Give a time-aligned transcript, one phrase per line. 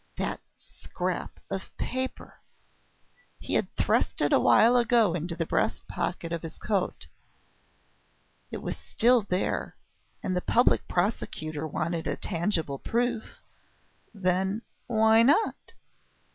[0.17, 2.39] That scrap of paper!
[3.39, 7.05] He had thrust it awhile ago into the breast pocket of his coat.
[8.49, 9.75] It was still there,
[10.23, 13.43] and the Public Prosecutor wanted a tangible proof....
[14.11, 15.73] Then, why not....?